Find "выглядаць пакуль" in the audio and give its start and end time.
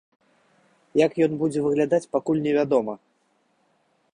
1.67-2.41